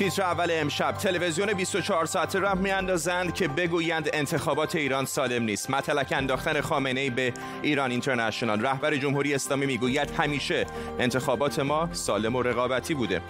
[0.00, 0.92] تیتر اول امشب.
[0.92, 5.70] تلویزیون 24 ساعته را میاندازند که بگویند انتخابات ایران سالم نیست.
[5.70, 8.60] مطلق انداختن خامنه ای به ایران اینترنشنال.
[8.60, 10.66] رهبر جمهوری اسلامی می‌گوید همیشه
[10.98, 13.20] انتخابات ما سالم و رقابتی بوده.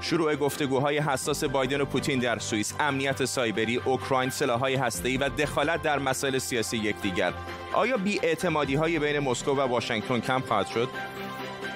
[0.00, 2.74] شروع گفتگوهای حساس بایدن و پوتین در سوئیس.
[2.80, 7.32] امنیت سایبری اوکراین سلاح‌های هسته‌ای و دخالت در مسائل سیاسی یکدیگر.
[7.72, 10.88] آیا بی‌اعتمادی های بین مسکو و واشنگتن کم خواهد شد؟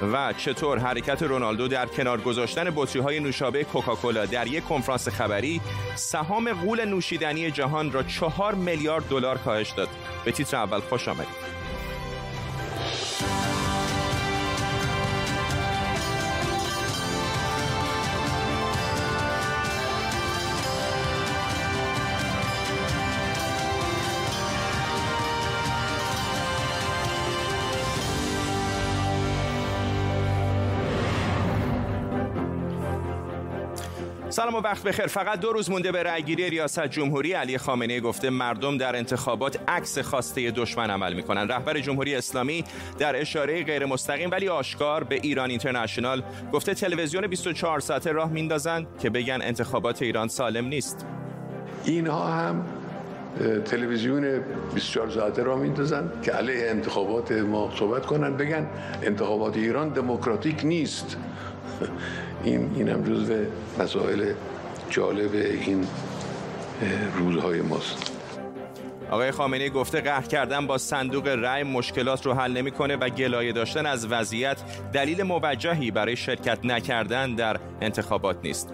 [0.02, 5.60] و چطور حرکت رونالدو در کنار گذاشتن بطری های نوشابه کوکاکولا در یک کنفرانس خبری
[5.94, 9.88] سهام قول نوشیدنی جهان را چهار میلیارد دلار کاهش داد.
[10.24, 11.50] به تیتر اول خوش آمدید.
[34.30, 35.06] سلام و وقت بخیر.
[35.06, 37.32] فقط دو روز مونده به رأیگیری ریاست جمهوری.
[37.32, 41.48] علی خامنه گفته مردم در انتخابات عکس خواسته دشمن عمل می‌کنن.
[41.48, 42.64] رهبر جمهوری اسلامی
[42.98, 46.22] در اشاره غیر مستقیم ولی آشکار به ایران اینترنشنال
[46.52, 51.06] گفته تلویزیون 24 ساعته راه میندازند که بگن انتخابات ایران سالم نیست.
[51.84, 52.64] اینها هم
[53.64, 54.40] تلویزیون
[54.74, 58.66] 24 ساعته را میندازن که علیه انتخابات ما صحبت کنن بگن
[59.02, 61.16] انتخابات ایران دموکراتیک نیست.
[62.44, 63.34] این این هم جزو
[63.78, 64.32] مسائل
[64.90, 65.86] جالب این
[67.18, 68.12] روزهای ماست
[69.10, 73.86] آقای خامنه گفته قهر کردن با صندوق رأی مشکلات رو حل نمی‌کنه و گلایه داشتن
[73.86, 74.58] از وضعیت
[74.92, 78.68] دلیل موجهی برای شرکت نکردن در انتخابات نیست.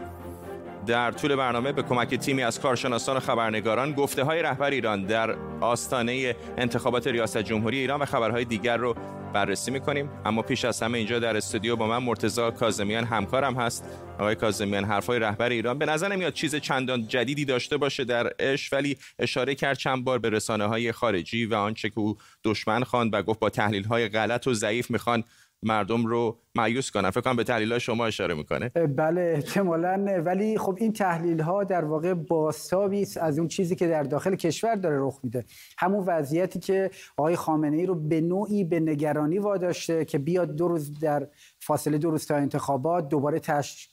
[0.87, 5.37] در طول برنامه به کمک تیمی از کارشناسان و خبرنگاران گفته های رهبر ایران در
[5.61, 8.95] آستانه انتخابات ریاست جمهوری ایران و خبرهای دیگر رو
[9.33, 10.11] بررسی می‌کنیم.
[10.25, 13.85] اما پیش از همه اینجا در استودیو با من مرتضی کاظمیان همکارم هست.
[14.19, 18.73] آقای کاظمیان حرفای رهبر ایران به نظر نمیاد چیز چندان جدیدی داشته باشه در اش
[18.73, 23.15] ولی اشاره کرد چند بار به رسانه های خارجی و آنچه که او دشمن خواند
[23.15, 25.25] و گفت با تحلیل های غلط و ضعیف می‌خوان
[25.63, 27.11] مردم رو مایوس کنن.
[27.11, 28.69] فکر کنم به تحلیل ها شما اشاره می‌کنه.
[28.69, 30.23] بله احتمالا.
[30.25, 34.35] ولی خب این تحلیل ها در واقع باستابی است از اون چیزی که در داخل
[34.35, 35.45] کشور داره رخ میده.
[35.79, 40.69] همون وضعیتی که آقای خامنه ای رو به نوعی به نگرانی واداشته که بیاد دو
[40.69, 41.29] روز در
[41.61, 43.89] فاصله دو روز تا انتخابات دوباره تش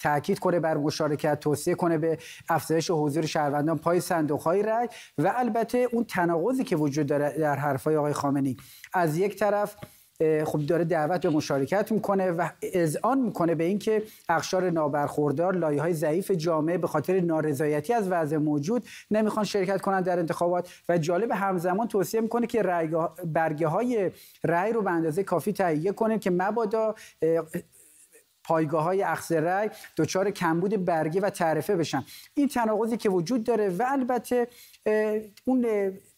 [0.00, 3.78] تاکید کنه بر مشارکت توصیه کنه به افزایش حضور شهروندان.
[3.78, 4.88] پای صندوق های رای
[5.18, 8.56] و البته اون تناقضی که وجود داره در حرفای آقای خامنه‌ای.
[8.92, 9.76] از یک طرف
[10.44, 15.94] خب داره دعوت به مشارکت می‌کنه و اذعان می‌کنه به اینکه اقشار نابرخوردار لایه های
[15.94, 21.30] ضعیف جامعه به خاطر نارضایتی از وضع موجود نمی‌خوان شرکت کنند در انتخابات و جالب
[21.32, 22.62] همزمان توصیه می‌کنه که
[23.24, 24.10] برگه های
[24.44, 26.94] رأی رو به اندازه کافی تهیه کنه که مبادا
[28.44, 32.04] پایگاه های اخذ رأی دچار کمبود برگه و تعرفه بشن.
[32.34, 34.48] این تناقضی که وجود داره و البته
[35.44, 35.66] اون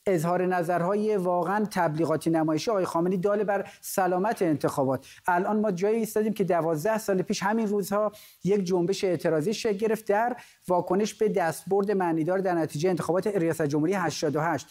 [0.08, 5.06] اظهار نظرهای واقعا تبلیغاتی نمایشی آقای خامنه‌ای داله بر سلامت انتخابات.
[5.26, 8.12] الان ما جایی ایستادیم که دوازده سال پیش همین روزها
[8.44, 10.36] یک جنبش اعتراضی شکل گرفت در
[10.68, 14.66] واکنش به دستبرد معنیدار در نتیجه انتخابات ریاست جمهوری 88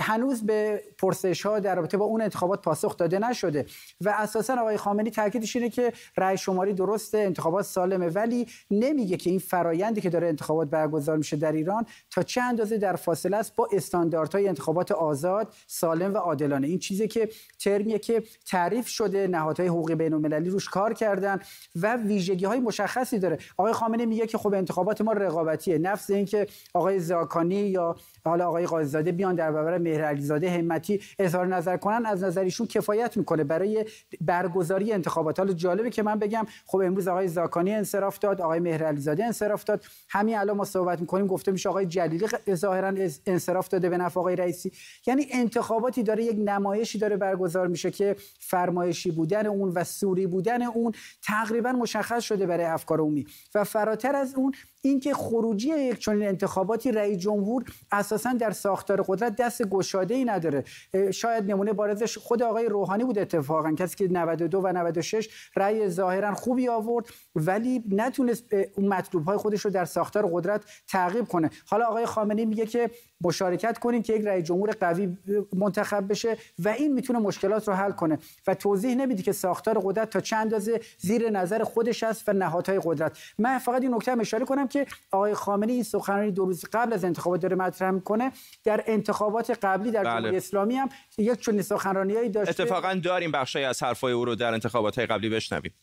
[0.00, 3.66] هنوز به پرسش ها در رابطه با اون انتخابات پاسخ داده نشده
[4.00, 9.30] و اساسا آقای خامنه‌ای تاکیدش اینه که رأی شماری درسته انتخابات سالمه ولی نمیگه که
[9.30, 13.56] این فرایندی که داره انتخابات برگزار میشه در ایران تا چه اندازه در فاصله است
[13.56, 16.68] با استانداردهای انتخابات آزاد سالم و عادلانه.
[16.68, 21.40] این چیزی که ترمیه که تعریف شده نهادهای حقوقی بین المللی روش کار کردن
[21.76, 23.38] و ویژگی های مشخصی داره.
[23.56, 25.78] آقای خامنه‌ای میگه که خب انتخابات ما رقابتیه.
[25.78, 30.04] نفس اینکه آقای زاکانی یا حالا آقای قاضی‌زاده بیان در برابر مهر
[30.44, 33.44] همتی اظهار نظر کنن از نظر ایشون کفایت می‌کنه.
[33.44, 33.86] برای
[34.20, 35.38] برگزاری انتخابات.
[35.38, 39.64] حالا جالبه که من بگم خب امروز آقای زاکانی انصراف داد آقای مهر علیزاده انصراف
[39.64, 39.84] داد.
[40.08, 42.92] همین الان ما صحبت می‌کنیم گفته میشه آقای جلیلی ظاهرا
[43.26, 44.72] انصراف داده به نفع آقای رئیسی.
[45.06, 50.62] یعنی انتخاباتی داره یک نمایشی داره برگزار میشه که فرمایشی بودن اون و سوری بودن
[50.62, 50.92] اون
[51.22, 53.26] تقریبا مشخص شده برای افکار عمومی.
[53.54, 54.52] و فراتر از اون
[54.82, 60.64] اینکه خروجی یک چنین انتخاباتی رئیس جمهور اساسا در ساختار قدرت دست گشاده ای نداره.
[61.10, 66.34] شاید نمونه بارزش خود آقای روحانی بود اتفاقا کسی که 92 و 96 رأی ظاهرا
[66.34, 68.44] خوبی آورد ولی نتونست
[68.76, 71.50] اون مطلوب های خودش رو در ساختار قدرت تعقیب کنه.
[71.66, 72.90] حالا آقای خامنه‌ای میگه که
[73.20, 75.16] مشارکت کنین که یک رئیس جمهور قوی
[75.56, 78.18] منتخب بشه و این می‌تونه مشکلات رو حل کنه.
[78.46, 82.80] و توضیح نمیدی که ساختار قدرت تا چند اندازه زیر نظر خودش است و نهادهای
[82.84, 83.18] قدرت.
[83.38, 87.04] من فقط این نکته اشاره کنم که آقای خامنه‌ای این سخنرانی دو روز قبل از
[87.04, 88.32] انتخابات داره مطرح می‌کنه.
[88.64, 88.84] در
[89.22, 90.20] انتخابات قبلی در بله.
[90.20, 90.88] جمهوری اسلامی هم
[91.18, 92.62] یک چنین سخنرانیایی داشته.
[92.62, 95.74] اتفاقا داریم بخشی از حرفای او رو در انتخابات قبلی بشنویم.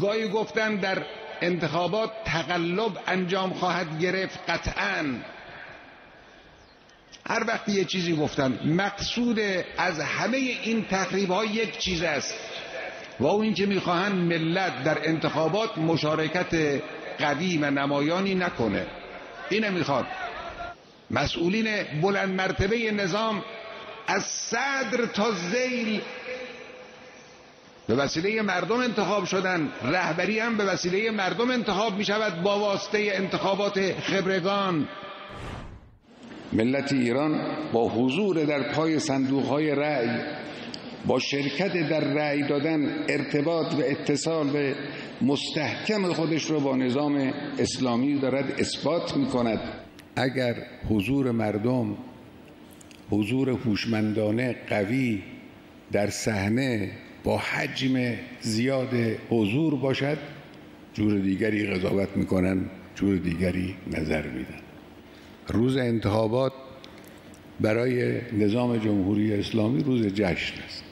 [0.00, 1.02] گاهی گفتن در
[1.40, 5.18] انتخابات تقلب انجام خواهد گرفت قطعا.
[7.26, 9.38] هر وقت یه چیزی گفتم مقصود
[9.78, 12.34] از همه این تقریب ها یک چیز است
[13.20, 16.82] و اون اینکه می‌خواهند ملت در انتخابات مشارکت
[17.18, 18.86] قوی و نمایانی نکنه.
[19.50, 20.06] اینه می‌خواد.
[21.10, 21.66] مسئولین
[22.02, 23.44] بلند مرتبه نظام
[24.06, 26.00] از صدر تا زیل
[27.88, 29.68] به وسیله مردم انتخاب شدن.
[29.82, 34.88] رهبری هم به وسیله مردم انتخاب می شود با واسطه انتخابات خبرگان.
[36.52, 40.08] ملت ایران با حضور در پای صندوق های رأی
[41.06, 44.74] با شرکت در رأی دادن ارتباط و اتصال به
[45.22, 49.79] مستحکم خودش رو با نظام اسلامی دارد اثبات می کند.
[50.16, 50.54] اگر
[50.88, 51.96] حضور مردم
[53.10, 55.22] حضور هوشمندانه قوی
[55.92, 56.90] در صحنه
[57.24, 58.94] با حجم زیاد
[59.30, 60.18] حضور باشد
[60.94, 62.64] جور دیگری قضاوت می‌کنن
[62.94, 64.60] جور دیگری نظر میدن.
[65.48, 66.52] روز انتخابات
[67.60, 70.84] برای نظام جمهوری اسلامی روز جشن است.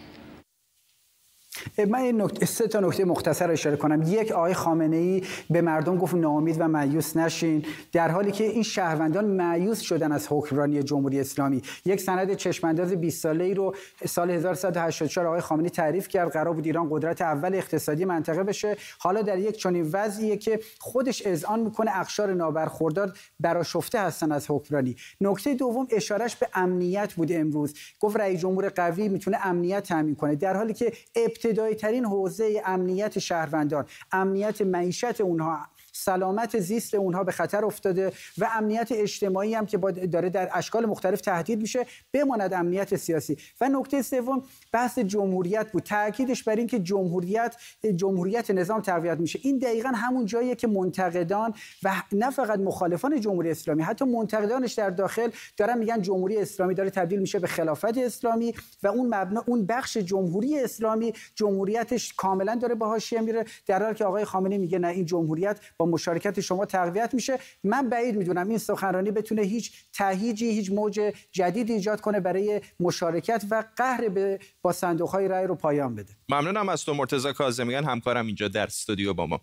[1.85, 4.03] من این نکته سه تا نکته مختصر اشاره کنم.
[4.07, 7.65] یک آقای خامنه ای به مردم گفت ناامید و مایوس نشین.
[7.93, 11.63] در حالی که این شهروندان مایوس شدن از حکمرانی جمهوری اسلامی.
[11.85, 13.75] یک سند چشمانداز 20 ساله ای رو
[14.07, 16.33] سال 1184 آقای خامنه‌ای تعریف کرد.
[16.33, 18.77] قرار بود ایران قدرت اول اقتصادی منطقه بشه.
[18.99, 24.97] حالا در یک چنین وضعیه که خودش اذعان می‌کنه اقشار نابرخوردار براشفته هستن از حکمرانی.
[25.21, 27.75] نکته دوم اشارش به امنیت بود امروز.
[28.01, 30.35] گفت رئیس جمهور قوی می‌تونه امنیت تامین کنه.
[30.37, 35.67] در حالی که ابتدایی ترین حوزه امنیت شهروندان امنیت معیشت اونها
[35.99, 41.21] سلامت زیست اونها به خطر افتاده و امنیت اجتماعی هم که داره در اشکال مختلف
[41.21, 43.37] تهدید میشه بماند امنیت سیاسی.
[43.61, 44.43] و نکته سوم
[44.73, 45.83] بحث جمهوریت بود.
[45.83, 47.57] تاکیدش بر اینکه جمهوریت
[47.97, 49.39] جمهوریت نظام تقویت میشه.
[49.43, 54.91] این دقیقا همون جاییه که منتقدان و نه فقط مخالفان جمهوری اسلامی حتی منتقدانش در
[54.91, 59.67] داخل دارن میگن جمهوری اسلامی داره تبدیل میشه به خلافت اسلامی و اون مبنا اون
[59.67, 64.79] بخش جمهوری اسلامی جمهوریتش کاملا داره به حاشیه میره در حالی که آقای خامنه‌ای میگه
[64.79, 67.39] نه این جمهوریت با مشارکت شما تقویت میشه.
[67.65, 73.45] من بعید می‌دونم این سخنرانی بتونه هیچ تهیجی هیچ موج جدید ایجاد کنه برای مشارکت
[73.51, 76.13] و قهر به با صندوق های رای رو پایان بده.
[76.29, 79.41] ممنونم از تو مرتضی کاظمیان همکارم اینجا در استودیو با ما.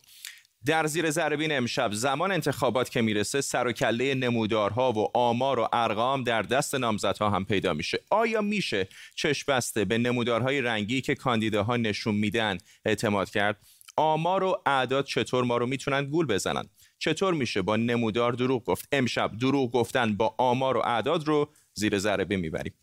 [0.66, 5.68] در زیر ذربین امشب زمان انتخابات که می‌رسه سر و کله نمودارها و آمار و
[5.74, 8.00] ارقام در دست نامزدها هم پیدا میشه.
[8.10, 13.58] آیا میشه چشم بسته به نمودارهای رنگی که کاندیداها نشون میدن اعتماد کرد؟
[13.98, 16.70] آمار و اعداد چطور ما رو می‌تونن گول بزنن؟
[17.00, 21.98] چطور میشه با نمودار دروغ گفت؟ امشب دروغ گفتن با آمار و اعداد رو زیر
[21.98, 22.74] ذره می‌بریم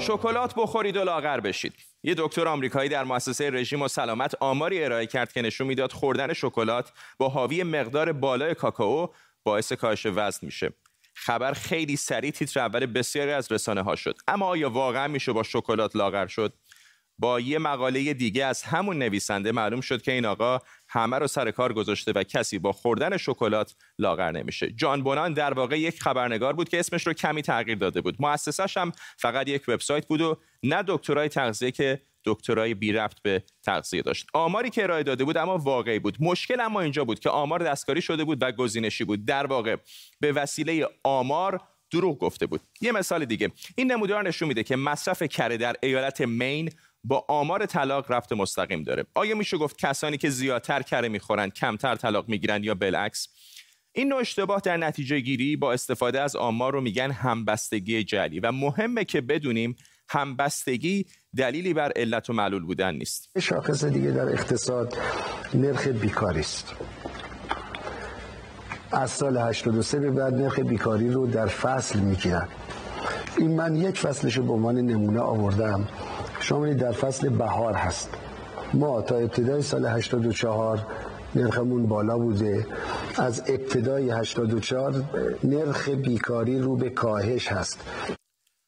[0.00, 1.74] شکلات بخورید و لاغر بشید.
[2.02, 6.32] یه دکتر آمریکایی در مؤسسه رژیم و سلامت آماری ارائه کرد که نشون می‌داد خوردن
[6.32, 9.08] شکلات با حاوی مقدار بالای کاکائو
[9.44, 10.72] باعث کاهش وزن میشه.
[11.20, 14.18] خبر خیلی سریع تیتر اول بسیاری از رسانه ها شد.
[14.28, 16.54] اما آیا واقعا میشه با شکلات لاغر شد؟
[17.18, 21.50] با یه مقاله دیگه از همون نویسنده معلوم شد که این آقا همه رو سر
[21.50, 24.70] کار گذاشته و کسی با خوردن شکلات لاغر نمیشه.
[24.70, 28.16] جان بونان در واقع یک خبرنگار بود که اسمش رو کمی تغییر داده بود.
[28.18, 33.42] مؤسسش هم فقط یک وبسایت بود و نه دکترای تغذیه که دکترای بی ربط به
[33.62, 34.26] تغذیه داشت.
[34.32, 36.16] آماری که ارائه داده بود اما واقعی بود.
[36.20, 39.24] مشکل اما اینجا بود که آمار دستکاری شده بود و گزینشی بود.
[39.24, 39.76] در واقع
[40.20, 42.60] به وسیله آمار دروغ گفته بود.
[42.80, 43.50] یه مثال دیگه.
[43.76, 46.70] این نمودار نشون میده که مصرف کره در ایالت مین
[47.04, 49.04] با آمار طلاق رفت مستقیم داره.
[49.14, 53.28] آیا میشه گفت کسانی که زیادتر کره می‌خورن کمتر طلاق می‌گیرن یا بالعکس؟
[53.92, 58.52] این نوع اشتباه در نتیجه گیری با استفاده از آمار رو میگن همبستگی جلی و
[58.52, 59.76] مهمه که بدونیم
[60.08, 63.28] همبستگی دلیلی بر علت و معلول بودن نیست.
[63.38, 64.96] شاخص دیگه در اقتصاد
[65.54, 66.74] نرخ بیکاری است.
[68.92, 72.48] از سال 83 به بعد نرخ بیکاری رو در فصل می‌گیرن.
[73.38, 75.88] این من یک فصلش رو به عنوان نمونه آوردم.
[76.40, 78.10] شما در فصل بهار هست.
[78.74, 80.86] ما تا ابتدای سال 84
[81.34, 82.66] نرخمون بالا بوده.
[83.16, 84.94] از ابتدای 84
[85.44, 87.84] نرخ بیکاری رو به کاهش هست.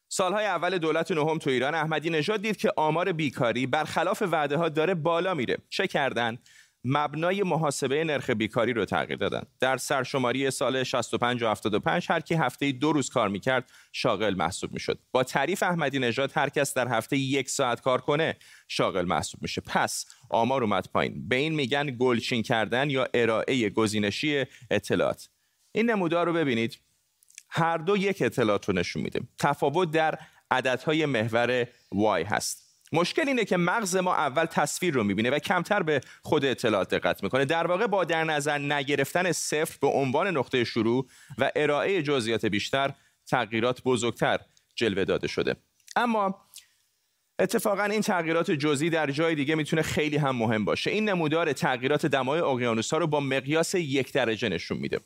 [0.07, 4.69] سالهای اول دولت نهم تو ایران احمدی نژاد دید که آمار بیکاری برخلاف وعده ها
[4.69, 5.57] داره بالا میره.
[5.69, 6.37] چه کردن؟
[6.83, 9.43] مبنای محاسبه نرخ بیکاری رو تغییر دادن.
[9.59, 14.73] در سرشماری سال 65 و 75 هر کی هفته دو روز کار می‌کرد شاغل محسوب
[14.73, 14.99] می‌شد.
[15.11, 19.61] با تعریف احمدی نژاد هر کس در هفته یک ساعت کار کنه شاغل محسوب میشه.
[19.61, 21.27] پس آمار اومد پایین.
[21.27, 25.29] به این میگن گلچین کردن یا ارائه گزینشی اطلاعات.
[25.71, 26.77] این نمودار رو ببینید.
[27.49, 29.19] هر دو یک اطلاعات رو نشون میده.
[29.39, 30.19] تفاوت در
[30.51, 32.60] عددهای محور y هست.
[32.91, 37.23] مشکل اینه که مغز ما اول تصویر رو می‌بینه و کمتر به خود اطلاعات دقت
[37.23, 37.45] می‌کنه.
[37.45, 41.07] در واقع با در نظر نگرفتن صفر به عنوان نقطه شروع
[41.37, 42.93] و ارائه جزئیات بیشتر
[43.27, 44.39] تغییرات بزرگتر
[44.75, 45.55] جلوه داده شده.
[45.95, 46.41] اما
[47.39, 50.91] اتفاقا این تغییرات جزئی در جای دیگه می‌تونه خیلی هم مهم باشه.
[50.91, 54.99] این نمودار تغییرات دمای اقیانوس ها رو با مقیاس یک درجه نشون میده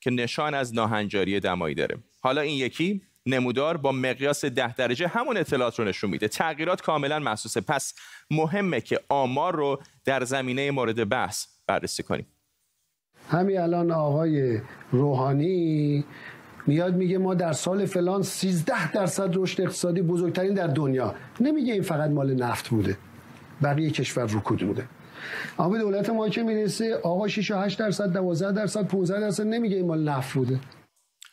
[0.00, 1.98] که نشان از ناهنجاری دمایی داره.
[2.20, 3.02] حالا این یکی
[3.34, 6.28] نمودار با مقیاس ده درجه همون اطلاعات رو نشون میده.
[6.28, 7.60] تغییرات کاملا محسوسه.
[7.60, 7.94] پس
[8.30, 12.26] مهمه که آمار رو در زمینه مورد بحث بررسی کنیم.
[13.30, 14.60] همین الان آقای
[14.92, 16.04] روحانی
[16.66, 21.14] میاد میگه ما در سال فلان 13 درصد رشد اقتصادی بزرگترین در دنیا.
[21.40, 22.96] نمیگه این فقط مال نفت بوده.
[23.62, 24.88] بقیه کشور رکود بوده.
[25.58, 29.76] اما دولت ما که می‌رسه آقا 6 و 8 درصد 12 درصد 15 درصد نمیگه
[29.76, 30.60] این مال نفت بوده.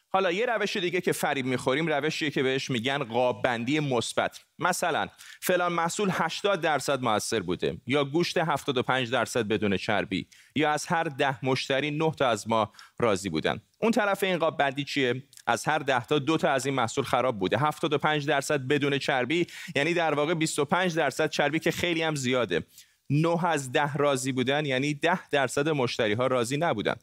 [0.09, 4.39] حالا یه روش دیگه که فریب می‌خوریم روشیه که بهش میگن قاب بندی مثبت.
[4.59, 5.07] مثلا
[5.41, 11.03] فلان محصول 80 درصد موثر بوده یا گوشت 75 درصد بدون چربی یا از هر
[11.03, 13.61] ده مشتری 9 تا از ما راضی بودن.
[13.79, 17.03] اون طرف این قاب بندی چیه؟ از هر ده تا دو تا از این محصول
[17.03, 17.57] خراب بوده.
[17.57, 22.63] 75 درصد بدون چربی یعنی در واقع 25 درصد چربی که خیلی هم زیاده.
[23.09, 26.95] 9 از 10 راضی بودن یعنی 10 درصد مشتری ها راضی نبودن.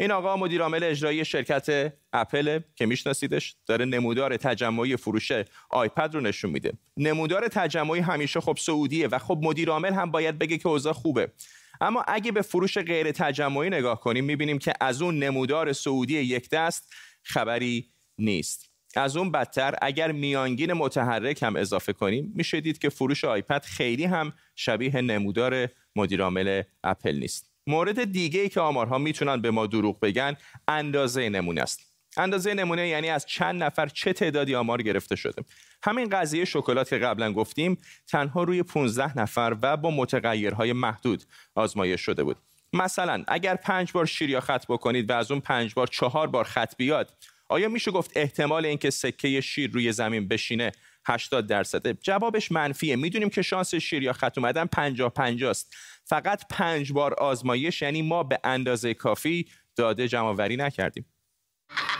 [0.00, 5.32] این آقا مدیر عامل اجرایی شرکت اپل که میشناسیدش داره نمودار تجمعی فروش
[5.70, 6.72] آیپد رو نشون میده.
[6.96, 11.32] نمودار تجمعی همیشه خب سعودیه و خب مدیر عامل هم باید بگه که اوضاع خوبه.
[11.80, 16.50] اما اگه به فروش غیر تجمعی نگاه کنیم می‌بینیم که از اون نمودار سعودی یک
[16.50, 18.70] دست خبری نیست.
[18.96, 24.04] از اون بدتر اگر میانگین متحرک هم اضافه کنیم میشه دید که فروش آیپد خیلی
[24.04, 27.55] هم شبیه نمودار مدیرعامل اپل نیست.
[27.66, 30.36] مورد دیگه ای که آمارها می‌تونن به ما دروغ بگن
[30.68, 31.80] اندازه نمونه است.
[32.16, 35.42] اندازه نمونه یعنی از چند نفر چه تعدادی آمار گرفته شده.
[35.82, 42.00] همین قضیه شکلات که قبلا گفتیم تنها روی 15 نفر و با متغیرهای محدود آزمایش
[42.00, 42.36] شده بود.
[42.72, 46.44] مثلا اگر پنج بار شیر یا خط بکنید و از اون پنج بار چهار بار
[46.44, 47.12] خط بیاد
[47.48, 50.72] آیا میشه گفت احتمال اینکه سکه شیر روی زمین بشینه
[51.06, 56.42] 80 درصده جوابش منفیه می‌دونیم که شانس شیر یا خط اومدن 50 50 است فقط
[56.50, 59.46] پنج بار آزمایش یعنی ما به اندازه کافی
[59.76, 61.06] داده جمع نکردیم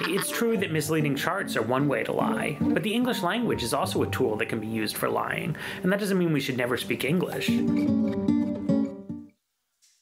[0.00, 3.75] It's true that misleading charts are one way to lie, but the English language is
[3.75, 5.50] also a tool that can be used for lying,
[5.82, 7.46] and that doesn't mean we should never speak English.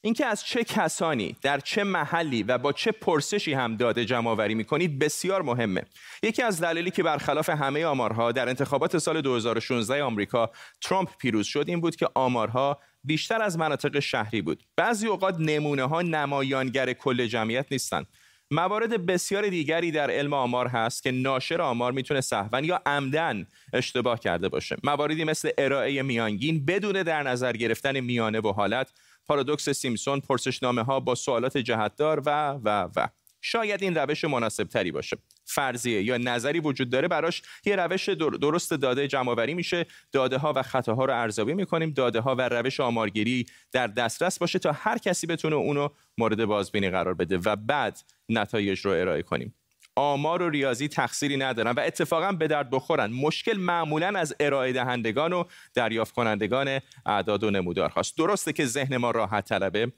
[0.05, 4.55] اینکه از چه کسانی در چه محلی و با چه پرسشی هم داده جمع آوری
[4.55, 5.83] می‌کنید بسیار مهمه.
[6.23, 11.65] یکی از دلایلی که برخلاف همه آمارها در انتخابات سال 2016 آمریکا ترامپ پیروز شد
[11.67, 14.63] این بود که آمارها بیشتر از مناطق شهری بود.
[14.75, 18.07] بعضی اوقات نمونه ها نمایانگر کل جمعیت نیستند.
[18.51, 24.19] موارد بسیار دیگری در علم آمار هست که ناشر آمار می‌تونه سهوا یا عمدن اشتباه
[24.19, 24.75] کرده باشه.
[24.83, 28.91] مواردی مثل ارائه میانگین بدون در نظر گرفتن میانه و حالت
[29.27, 33.07] پارادوکس سیمسون پرسشنامه ها با سوالات جهتدار و و و.
[33.41, 35.17] شاید این روش مناسب تری باشه.
[35.45, 39.85] فرضیه یا نظری وجود داره براش یه روش درست داده جمع میشه.
[40.11, 41.89] داده ها و خطاها رو ارزیابی می‌کنیم.
[41.89, 46.89] داده ها و روش آمارگیری در دسترس باشه تا هر کسی بتونه اونو مورد بازبینی
[46.89, 49.55] قرار بده و بعد نتایج رو ارائه کنیم.
[49.95, 53.11] آمار و ریاضی تقصیری ندارن و اتفاقا به درد بخورن.
[53.11, 58.97] مشکل معمولا از ارائه دهندگان و دریافت کنندگان اعداد و نمودار هاست درسته که ذهن
[58.97, 59.91] ما راحت طلبه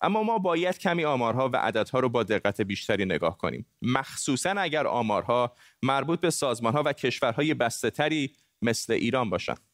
[0.00, 3.66] اما ما باید کمی آمارها و عددها رو با دقت بیشتری نگاه کنیم.
[3.82, 9.73] مخصوصا اگر آمارها مربوط به سازمانها و کشورهای بسته تری مثل ایران باشند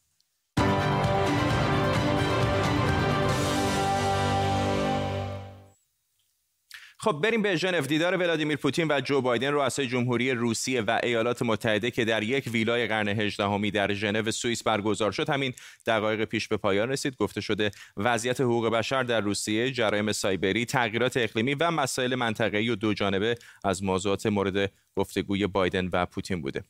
[7.02, 11.42] خب بریم به ژنو دیدار ولادیمیر پوتین و جو بایدن رؤسای جمهوری روسیه و ایالات
[11.42, 15.52] متحده که در یک ویلای قرن هجدهمی در ژنو سوئیس برگزار شد همین
[15.87, 21.16] دقایق پیش به پایان رسید گفته شده وضعیت حقوق بشر در روسیه جرایم سایبری تغییرات
[21.16, 26.64] اقلیمی و مسائل منطقه‌ای و دو جانبه از موضوعات مورد گفتگوی بایدن و پوتین بوده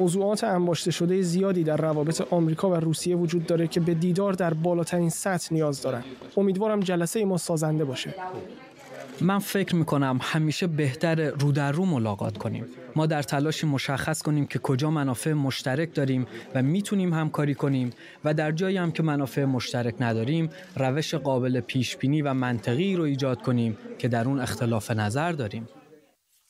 [0.00, 4.54] موضوعات انباشته شده زیادی در روابط آمریکا و روسیه وجود داره که به دیدار در
[4.54, 6.04] بالاترین سطح نیاز دارن.
[6.36, 8.14] امیدوارم جلسه ما سازنده باشه.
[9.20, 12.66] من فکر می‌کنم همیشه بهتر رو در رو ملاقات کنیم.
[12.96, 17.90] ما در تلاش مشخص کنیم که کجا منافع مشترک داریم و می‌تونیم همکاری کنیم
[18.24, 23.04] و در جایی هم که منافع مشترک نداریم روش قابل پیش بینی و منطقی رو
[23.04, 25.68] ایجاد کنیم که در اون اختلاف نظر داریم.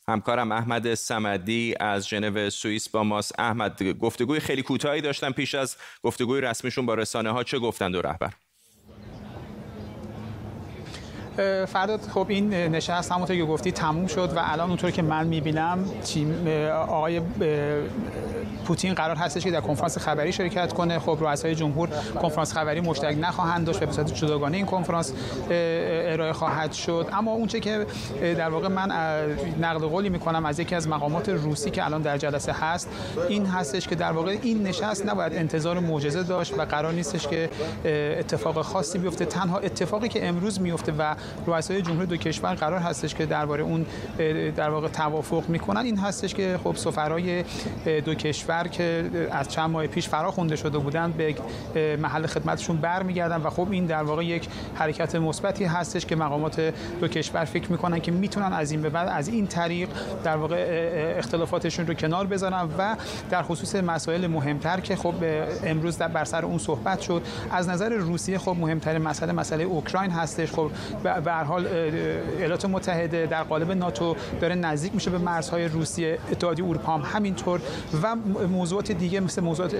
[0.08, 3.40] همکارم احمد سمدی از ژنو سوئیس با ماست.
[3.40, 8.02] احمد گفتگوی خیلی کوتاهی داشتن پیش از گفتگوی رسمیشون با رسانه ها چه گفتند و
[8.02, 8.32] رهبر؟
[11.66, 15.84] فرداد خب این نشست همونطور که گفتی تموم شد و الان اونطور که من می‌بینم
[16.04, 16.46] تیم
[16.88, 17.20] آقای
[18.64, 20.98] پوتین قرار هستش که در کنفرانس خبری شرکت کنه.
[20.98, 21.88] خب رؤسای جمهور
[22.22, 25.12] کنفرانس خبری مشترک نخواهند داشت به صورت جداگانه این کنفرانس
[25.50, 27.06] ارائه خواهد شد.
[27.12, 27.86] اما اونچه که
[28.20, 28.90] در واقع من
[29.60, 32.88] نقل قولی می‌کنم از یکی از مقامات روسی که الان در جلسه هست
[33.28, 37.50] این هستش که در واقع این نشست نباید انتظار معجزه داشت و قرار نیستش که
[38.18, 39.24] اتفاق خاصی بیفته.
[39.24, 41.14] تنها اتفاقی که امروز میفته و
[41.46, 43.86] رؤسای جمهور دو کشور قرار هستش که درباره اون
[44.56, 45.80] در واقع توافق می‌کنن.
[45.80, 47.44] این هستش که خب سفرای
[48.04, 51.34] دو کشور که از چند ماه پیش فرا خونده شده بودند به
[51.96, 57.08] محل خدمتشون برمیگردن و خب این در واقع یک حرکت مثبتی هستش که مقامات دو
[57.08, 59.88] کشور فکر می‌کنن که می‌تونن از این به بعد از این طریق
[60.24, 62.96] در واقع اختلافاتشون رو کنار بذارن و
[63.30, 65.14] در خصوص مسائل مهمتر که خب
[65.64, 67.22] امروز در بر سر اون صحبت شد.
[67.50, 70.52] از نظر روسیه خب مهمترین مسئله مسئله اوکراین هستش.
[70.52, 70.70] خب
[71.20, 71.66] به هر حال
[72.38, 77.60] ایالات متحده در قالب ناتو داره نزدیک میشه به مرزهای روسیه اتحادیه اروپا هم همینطور
[78.02, 78.16] و
[78.48, 79.76] موضوعات دیگه مثل موضوعات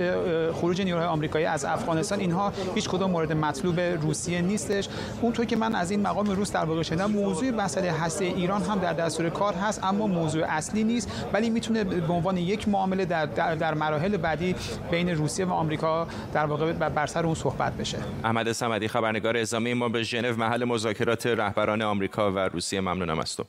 [0.52, 4.88] خروج نیروهای آمریکایی از افغانستان اینها هیچ کدام مورد مطلوب روسیه نیستش.
[5.23, 8.78] اونطور که من از این مقام روس در واقع شدم موضوع مسئله هسته ایران هم
[8.78, 13.26] در دستور کار هست اما موضوع اصلی نیست ولی می‌تونه به عنوان یک معامله در,
[13.26, 14.54] در, در مراحل بعدی
[14.90, 17.99] بین روسیه و آمریکا در واقع بر سر اون صحبت بشه.
[18.25, 23.37] احمد صمدی خبرنگار اعزامی ما به ژنو محل مذاکرات رهبران آمریکا و روسیه ممنونم از
[23.37, 23.44] تو.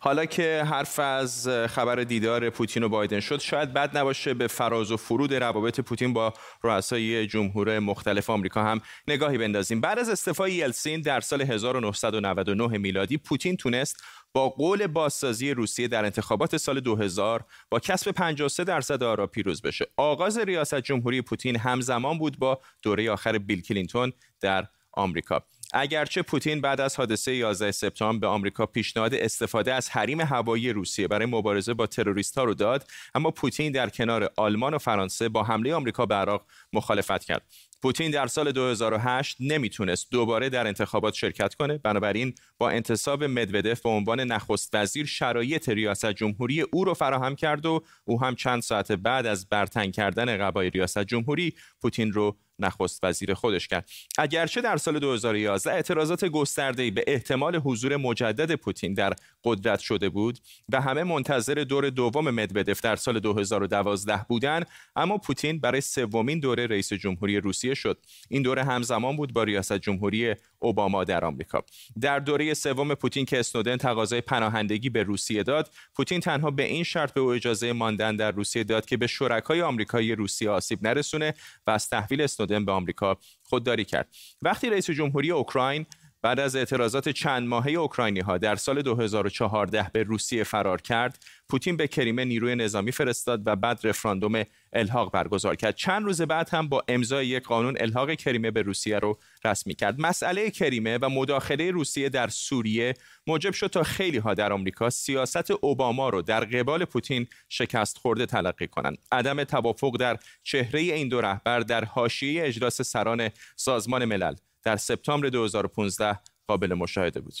[0.00, 4.92] حالا که حرف از خبر دیدار پوتین و بایدن شد شاید بد نباشه به فراز
[4.92, 9.80] و فرود روابط پوتین با رؤسای جمهور مختلف آمریکا هم نگاهی بندازیم.
[9.80, 16.04] بعد از استعفای یلسین در سال 1999 میلادی پوتین تونست با قول بازسازی روسیه در
[16.04, 19.86] انتخابات سال 2000 با کسب 53 درصد آرا پیروز بشه.
[19.96, 25.42] آغاز ریاست جمهوری پوتین همزمان بود با دوره آخر بیل کلینتون در آمریکا.
[25.74, 31.08] اگرچه پوتین بعد از حادثه 11 سپتامبر به آمریکا پیشنهاد استفاده از حریم هوایی روسیه
[31.08, 35.42] برای مبارزه با تروریست ها رو داد اما پوتین در کنار آلمان و فرانسه با
[35.42, 37.42] حمله آمریکا به عراق مخالفت کرد.
[37.82, 43.88] پوتین در سال 2008 نمی‌تونست دوباره در انتخابات شرکت کنه بنابراین با انتصاب مدودف به
[43.88, 48.92] عنوان نخست وزیر شرایط ریاست جمهوری او رو فراهم کرد و او هم چند ساعت
[48.92, 53.90] بعد از برتن کردن قبای ریاست جمهوری پوتین رو نخست وزیر خودش کرد.
[54.18, 59.12] اگرچه در سال 2011 اعتراضات گسترده‌ای به احتمال حضور مجدد پوتین در
[59.44, 64.66] قدرت شده بود و همه منتظر دور دوم مدودف در سال 2012 بودند
[64.96, 67.98] اما پوتین برای سومین دوره رئیس جمهوری روسیه شد.
[68.28, 71.64] این دوره همزمان بود با ریاست جمهوری اوباما در آمریکا.
[72.00, 76.84] در دوره سوم پوتین که اسنودن تقاضای پناهندگی به روسیه داد پوتین تنها به این
[76.84, 81.34] شرط به او اجازه ماندن در روسیه داد که به شرکای آمریکایی روسیه آسیب نرسونه
[81.66, 82.26] و از تحویل
[82.64, 84.14] به آمریکا خودداری کرد.
[84.42, 85.86] وقتی رئیس جمهوری اوکراین
[86.22, 91.76] بعد از اعتراضات چند ماهه اوکراینی ها در سال 2014 به روسیه فرار کرد پوتین
[91.76, 95.74] به کریمه نیروی نظامی فرستاد و بعد رفراندوم الحاق برگزار کرد.
[95.74, 100.00] چند روز بعد هم با امضای یک قانون الحاق کریمه به روسیه رو رسمی کرد.
[100.00, 102.94] مسئله کریمه و مداخله روسیه در سوریه
[103.26, 108.26] موجب شد تا خیلی ها در آمریکا سیاست اوباما رو در قبال پوتین شکست خورده
[108.26, 108.98] تلقی کنند.
[109.12, 114.34] عدم توافق در چهره این دو رهبر در حاشیه اجلاس سران سازمان ملل.
[114.62, 117.34] در سپتامبر 2015 قابل مشاهده بود.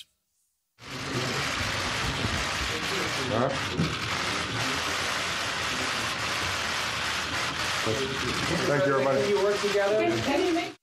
[8.68, 10.77] Thank you, everybody.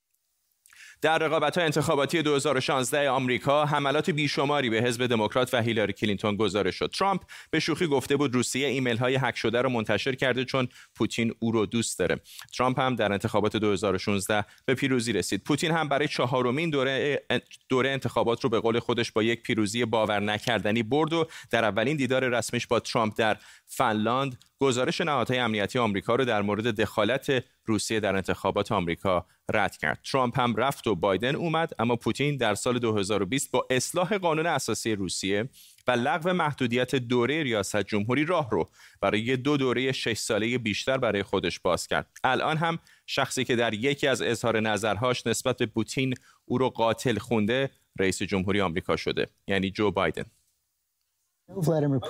[1.02, 6.90] در رقابت انتخاباتی 2016 آمریکا حملات بیشماری به حزب دموکرات و هیلاری کلینتون گزارش شد.
[6.98, 11.34] ترامپ به شوخی گفته بود روسیه ایمیل های هک شده رو منتشر کرده چون پوتین
[11.38, 12.20] او رو دوست داره.
[12.58, 15.44] ترامپ هم در انتخابات 2016 به پیروزی رسید.
[15.44, 17.22] پوتین هم برای چهارمین دوره
[17.68, 21.96] دوره انتخابات رو به قول خودش با یک پیروزی باور نکردنی برد و در اولین
[21.96, 28.00] دیدار رسمیش با ترامپ در فنلاند گزارش نهادهای امنیتی آمریکا رو در مورد دخالت روسیه
[28.00, 30.00] در انتخابات آمریکا رد کرد.
[30.12, 34.92] ترامپ هم رفت و بایدن اومد اما پوتین در سال 2020 با اصلاح قانون اساسی
[34.92, 35.48] روسیه
[35.86, 41.22] و لغو محدودیت دوره ریاست جمهوری راه رو برای دو دوره شش ساله بیشتر برای
[41.22, 42.10] خودش باز کرد.
[42.24, 47.18] الان هم شخصی که در یکی از اظهار نظرهاش نسبت به پوتین او رو قاتل
[47.18, 50.24] خونده رئیس جمهوری آمریکا شده یعنی جو بایدن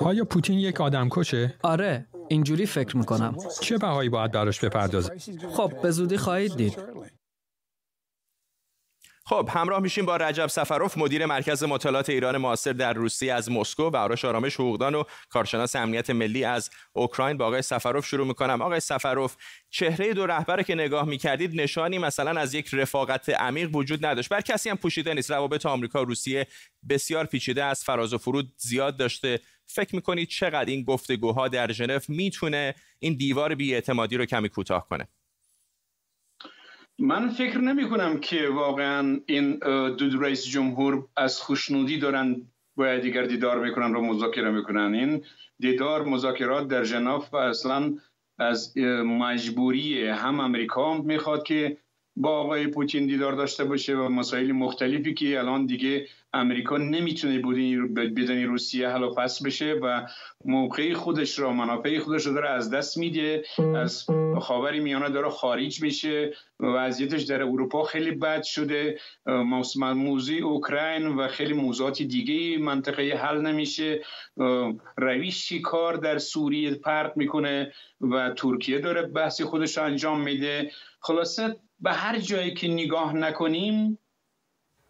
[0.00, 5.12] آیا پوتین یک آدم کشه؟ آره اینجوری فکر می‌کنم چه بهایی باید براش بپردازه؟
[5.52, 6.78] خب به زودی خواهید دید
[9.28, 13.82] خب همراه میشیم با رجب سفروف مدیر مرکز مطالعات ایران معاصر در روسیه از مسکو
[13.82, 18.62] و آرش آرامش حقوقدان و کارشناس امنیت ملی از اوکراین با آقای سفروف شروع می‌کنم.
[18.62, 19.36] آقای سفروف
[19.70, 24.28] چهره دو رهبر که نگاه می‌کردید نشانی مثلا از یک رفاقت عمیق وجود نداشت.
[24.28, 25.30] بر کسی هم پوشیده نیست.
[25.30, 26.46] روابط آمریکا و روسیه
[26.88, 29.40] بسیار پیچیده از فراز و فرود زیاد داشته.
[29.66, 35.08] فکر می‌کنید چقدر این گفتگوها در ژنو می‌تونه این دیوار بیاعتمادی رو کمی کوتاه کنه؟
[36.98, 39.56] من فکر نمی کنم که واقعا این
[39.98, 42.42] دو رئیس جمهور از خوشنودی دارن
[42.76, 45.24] باید دیگر دیدار می‌کنن رو مذاکره می‌کنن این
[45.58, 47.94] دیدار مذاکرات در ژنو اصلا
[48.38, 51.76] از مجبوری هم امریکا می‌خواد که
[52.16, 57.38] با آقای پوتین دیدار داشته باشه و مسائل مختلفی که الان دیگه امریکا نمی‌تونه
[57.88, 60.06] بدون روسیه و فصل بشه و
[60.44, 63.44] موقع خودش را منافع خودش رو داره از دست میده
[63.76, 64.06] از
[64.40, 68.98] خاور میانه داره خارج میشه وضعیتش در اروپا خیلی بد شده.
[69.80, 74.02] موضوع اوکراین و خیلی موضوعات دیگه منطقه حل نمیشه.
[74.96, 81.56] رویش کار در سوریه پرت می‌کنه و ترکیه داره بحث خودش رو انجام میده؟ خلاصه
[81.80, 83.98] به هر جایی که نگاه نکنیم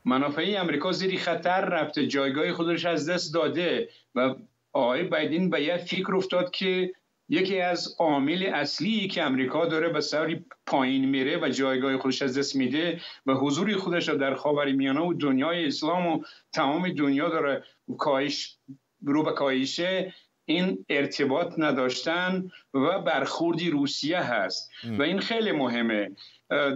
[0.04, 4.34] منافع امریکا زیر خطر رفته جایگاه خودش از دست داده و
[4.72, 6.92] آقای بایدن به یه فکر افتاد که
[7.28, 12.38] یکی از عامل اصلی که امریکا داره به سری پایین میره و جایگاه خودش از
[12.38, 17.64] دست میده و حضوری خودش در خاور میانه و دنیای اسلام و تمام دنیا داره
[17.98, 18.58] کاهش
[19.04, 20.14] رو به کاهشه
[20.46, 24.70] این ارتباط نداشتن و برخوردی روسیه هست.
[24.98, 26.10] و این خیلی مهمه.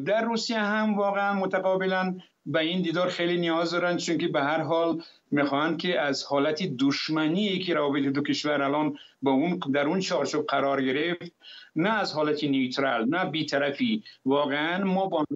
[0.07, 4.61] در روسیه هم واقعا متقابلا به این دیدار خیلی نیاز دارن چون که به هر
[4.61, 10.01] حال می‌خواهند که از حالتی دشمنی که روابط دو کشور الان با اون در اون
[10.01, 11.33] چارچوب قرار گرفت
[11.77, 14.03] نه از حالتی نیوترال نه بیطرفی.
[14.25, 15.27] واقعا ما با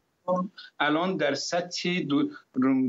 [0.80, 2.00] الان در سطح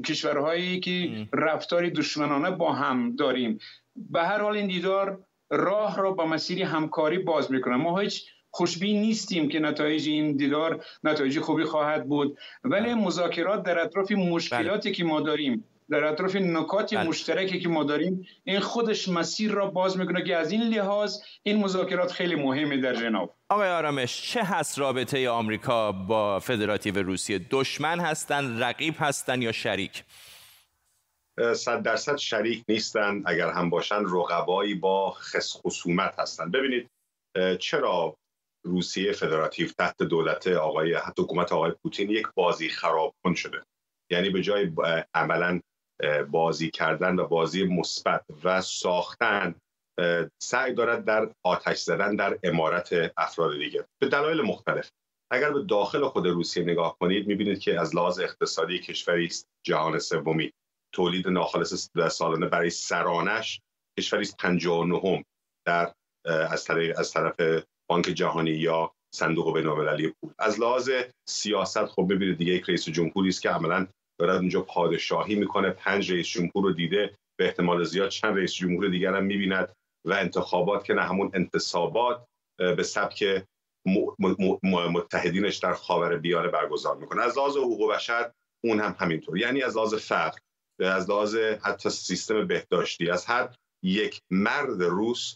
[0.05, 3.59] کشورهایی که رفتار دشمنانه با هم داریم.
[3.95, 9.01] به هر حال این دیدار راه را با مسیر همکاری باز می‌کنه ما هیچ خوشبین
[9.01, 12.95] نیستیم که نتایج این دیدار نتایج خوبی خواهد بود ولی بله.
[12.95, 14.95] مذاکرات در اطراف مشکلاتی بله.
[14.97, 17.07] که ما داریم در اطراف نکات بله.
[17.07, 21.57] مشترکی که ما داریم این خودش مسیر را باز می‌کنه که از این لحاظ این
[21.57, 27.99] مذاکرات خیلی مهمه در جناب آقای آرامش چه هست رابطه آمریکا با فدراتیو روسیه دشمن
[27.99, 30.03] هستند رقیب هستند یا شریک
[31.55, 36.89] صد درصد شریک نیستند اگر هم باشن رقبایی با خصوصومت هستند ببینید
[37.59, 38.15] چرا
[38.65, 43.63] روسیه فدراتیو تحت دولت آقای حتی حکومت آقای پوتین یک بازی خراب کن شده.
[44.11, 44.71] یعنی به جای
[45.13, 45.61] عملا
[46.31, 49.55] بازی کردن و بازی مثبت و ساختن
[50.41, 53.85] سعی دارد در آتش زدن در امارت افراد دیگه.
[54.01, 54.89] به دلایل مختلف.
[55.31, 59.99] اگر به داخل خود روسیه نگاه کنید می‌بینید که از لحاظ اقتصادی کشوری است جهان
[59.99, 60.51] سومی.
[60.95, 63.61] تولید ناخالص سالانه برای سرانش
[63.99, 65.23] کشوری است 59
[65.67, 65.93] در
[66.25, 70.33] از طریق از طرف بانک جهانی یا صندوق بین‌المللی پول.
[70.39, 70.89] از لحاظ
[71.29, 73.87] سیاست خب ببینید دیگه یک رئیس جمهوری است که عملا
[74.19, 75.69] دارد اونجا پادشاهی می‌کنه.
[75.69, 77.15] پنج رئیس جمهور رو دیده.
[77.39, 79.73] به احتمال زیاد چند رئیس جمهور دیگر هم می‌بیند
[80.07, 82.25] و انتخابات که نه همون انتصابات
[82.57, 83.43] به سبک
[84.93, 87.21] متحدینش در خاور بیاره برگزار می‌کنه.
[87.23, 88.31] از لحاظ حقوق بشر
[88.63, 89.37] اون هم همینطور.
[89.37, 90.37] یعنی از لحاظ فقر
[90.79, 95.35] از لحاظ حتی سیستم بهداشتی از هر یک مرد روس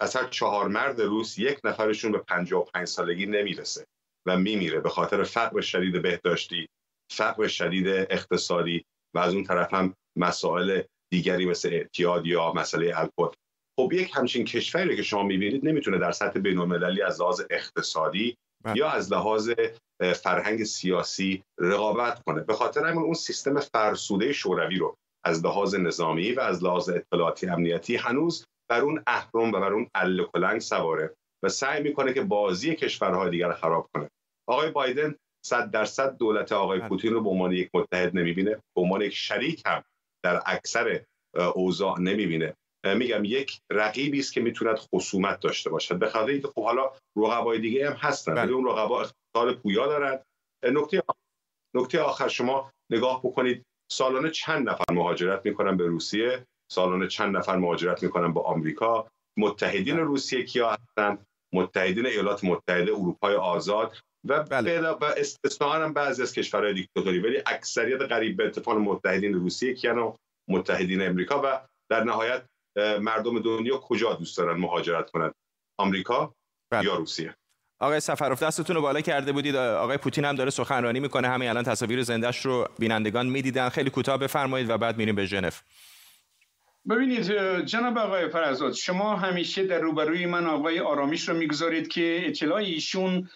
[0.00, 3.86] از هر چهار مرد روس یک نفرشون به 55 سالگی نمی‌رسه
[4.26, 6.68] و میمیره به خاطر فقر شدید بهداشتی
[7.12, 13.34] فقر شدید اقتصادی و از اون طرف هم مسائل دیگری مثل اعتیاد یا مسئله الکل
[13.78, 16.58] خب یک همچین کشوری که شما می‌بینید نمی‌تونه در سطح بین
[17.02, 18.36] از لحاظ اقتصادی.
[18.74, 19.50] یا از لحاظ
[20.22, 22.40] فرهنگ سیاسی رقابت کنه.
[22.40, 27.46] به خاطر همین اون سیستم فرسوده شوروی رو از لحاظ نظامی و از لحاظ اطلاعاتی
[27.46, 32.22] امنیتی هنوز بر اون اهرم و بر اون ال کلنگ سواره و سعی می‌کنه که
[32.22, 34.10] بازی کشورهای دیگر خراب کنه.
[34.48, 35.14] آقای بایدن
[35.46, 36.88] صد درصد دولت آقای بله.
[36.88, 38.50] پوتین رو به عنوان یک متحد نمی‌بینه.
[38.50, 39.84] به عنوان یک شریک هم
[40.24, 41.04] در اکثر
[41.54, 42.54] اوضاع نمی‌بینه.
[42.94, 45.98] میگم یک رقیبی است که می‌توند خصومت داشته باشد.
[45.98, 48.32] به خاطر اینکه خب حالا رقبای دیگه هم هستن.
[48.32, 48.52] ولی بله.
[48.52, 50.22] اون رقبا اقتصاد پویا دارن.
[50.64, 51.02] نکته
[51.76, 53.62] نکته آخر شما نگاه بکنید.
[53.92, 59.94] سالانه چند نفر مهاجرت می‌کنن به روسیه؟ سالانه چند نفر مهاجرت می‌کنن به آمریکا؟ متحدین
[59.94, 60.04] بله.
[60.04, 61.18] روسیه کیا هستن؟
[61.54, 63.96] متحدین ایالات متحده اروپای آزاد
[64.28, 64.80] و بله.
[64.80, 67.18] و استثنا هم بعضی از کشورهای دیکتاتوری.
[67.18, 70.14] ولی اکثریت قریب به اتفاق متحدین روسیه کیان و
[70.48, 72.46] متحدین امریکا و در نهایت
[73.00, 75.34] مردم دنیا کجا دوست دارن مهاجرت کنند
[75.78, 76.34] آمریکا
[76.70, 76.84] بله.
[76.84, 77.34] یا روسیه؟
[77.80, 79.56] آقای سفروف دستتون رو بالا کرده بودید.
[79.56, 81.28] آقای پوتین هم داره سخنرانی می‌کنه.
[81.28, 83.68] همین الان تصاویر زندهش رو بینندگان می‌دیدن.
[83.68, 85.50] خیلی کوتاه بفرمایید و بعد میریم به ژنو
[86.88, 87.30] ببینید
[87.64, 93.28] جناب آقای فرزاد شما همیشه در روبروی من آقای آرامیش رو می‌گذارید که اطلاع ایشون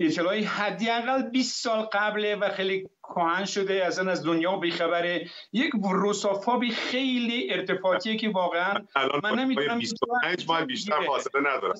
[0.00, 5.30] اطلاعی حداقل 20 سال قبله و خیلی کهن شده از از دنیا بیخبره.
[5.52, 8.74] یک روسافابی خیلی ارتفاعیه که واقعا
[9.22, 11.74] من نمی‌تونم 25 مایل بیشتر فاصله نداره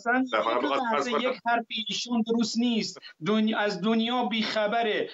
[1.21, 2.99] یک حرف ایشون درست نیست.
[3.27, 5.11] دنیا از دنیا بیخبره.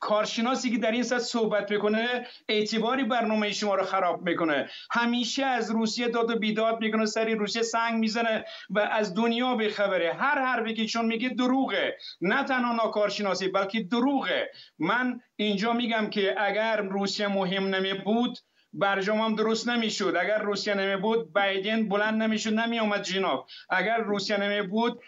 [0.00, 4.70] کارشناسی که در این سطح صحبت می‌کنه اعتباری برنامه شما رو خراب می‌کنه.
[4.90, 10.12] همیشه از روسیه داد و بیداد می‌کنه سری روسیه سنگ می‌زنه و از دنیا بخبره
[10.12, 11.96] هر حرفی که چون میگه دروغه.
[12.20, 14.50] نه تنها ناکارشناسی بلکه دروغه.
[14.78, 18.38] من اینجا میگم که اگر روسیه مهم نمی بود
[18.72, 23.98] برجام هم درست نمی‌شد اگر روسیه نمی بود بایدن بلند نمی‌شد نمی اومد جناب اگر
[23.98, 25.00] روسیه نمی بود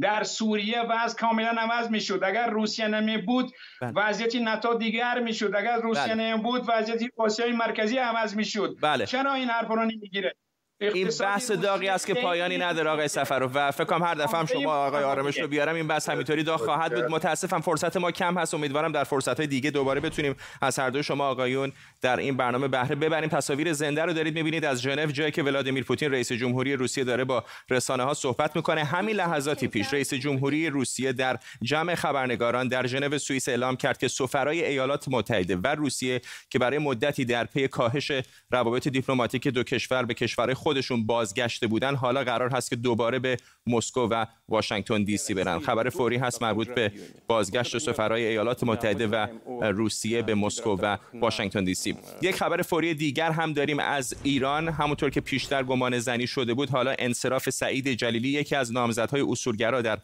[0.00, 3.92] در سوریه وضع کاملا عوض می‌شد اگر روسیه نمی بود بله.
[3.96, 6.14] وضعیت نتا دیگر می‌شد اگر روسیه بله.
[6.14, 9.06] نمی بود وضعیت آسیای مرکزی عوض می‌شد بله.
[9.06, 10.34] چرا این حرف رو نمی‌گیره
[10.80, 14.46] این بحث داغی است که پایانی نداره آقای سفرو و فکر کنم هر دفعه هم
[14.46, 15.74] شما آقای آرامش رو بیارم.
[15.74, 17.04] این بحث همینطوری داغ خواهد بود.
[17.04, 18.54] متاسفم فرصت ما کم هست.
[18.54, 22.68] امیدوارم در فرصت های دیگه دوباره بتونیم از هر دو شما آقایون در این برنامه
[22.68, 23.28] بهره ببریم.
[23.28, 27.24] تصاویر زنده رو دارید می‌بینید از ژنو جایی که ولادیمیر پوتین رئیس جمهوری روسیه داره
[27.24, 28.84] با رسانه ها صحبت می‌کنه.
[28.84, 34.08] همین لحظاتی پیش رئیس جمهوری روسیه در جمع خبرنگاران در ژنو سوئیس اعلام کرد که
[34.08, 38.12] سفرای ایالات متحده و روسیه که برای مدتی در پی کاهش
[38.50, 43.36] روابط دیپلماتیک دو کشور به کشور خودشون بازگشته بودن حالا قرار هست که دوباره به
[43.66, 45.58] مسکو و واشنگتن دی سی برن.
[45.58, 46.92] خبر فوری هست مربوط به
[47.26, 49.26] بازگشت سفرای ایالات متحده و
[49.62, 51.96] روسیه به مسکو و واشنگتن دی سی.
[52.22, 54.68] یک خبر فوری دیگر هم داریم از ایران.
[54.68, 59.82] همونطور که پیشتر گمان زنی شده بود حالا انصراف سعید جلیلی یکی از نامزدهای اصولگرا
[59.82, 59.98] در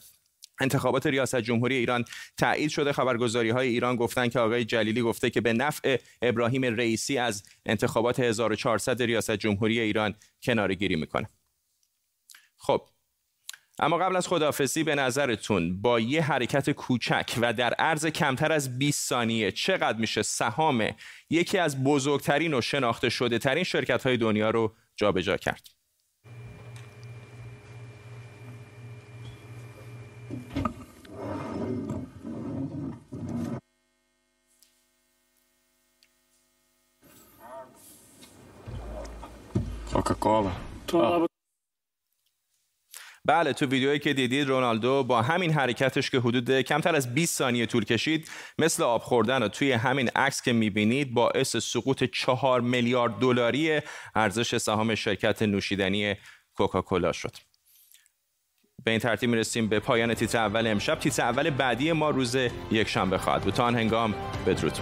[0.61, 2.05] انتخابات ریاست جمهوری ایران
[2.37, 2.93] تایید شده.
[2.93, 8.21] خبرگزاری های ایران گفتن که آقای جلیلی گفته که به نفع ابراهیم رئیسی از انتخابات
[8.21, 11.29] 1400 ریاست جمهوری ایران کناره گیری می‌کنه.
[12.57, 12.89] خب
[13.79, 18.79] اما قبل از خدافزی به نظرتون با یه حرکت کوچک و در عرض کمتر از
[18.79, 20.89] 20 ثانیه چقدر میشه سهام
[21.31, 25.82] یکی از بزرگترین و شناخته شده ترین شرکت های دنیا رو جابجا کرد؟
[39.93, 40.53] کوکاکولا
[43.25, 47.67] بله تو ویدیویی که دیدید رونالدو با همین حرکتش که حدود کمتر از 20 ثانیه
[47.67, 53.19] طول کشید مثل آب خوردن و توی همین عکس که می‌بینید باعث سقوط 4 میلیارد
[53.19, 53.81] دلاری
[54.15, 56.15] ارزش سهام شرکت نوشیدنی
[56.55, 57.37] کوکاکولا شد.
[58.85, 60.99] به این ترتیب می‌رسیم به پایان تیتر اول امشب.
[60.99, 62.37] تیتر اول بعدی ما روز
[62.71, 63.55] یک شنبه خواهد بود.
[63.55, 64.15] تا آن هنگام
[64.47, 64.79] بدرود.